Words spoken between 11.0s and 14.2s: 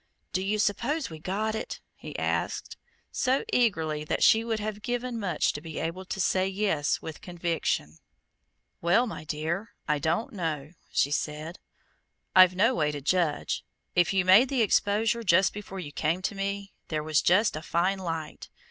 said. "I've no way to judge. If